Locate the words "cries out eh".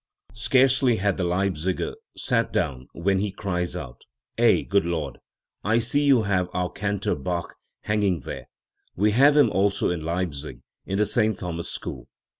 3.31-4.61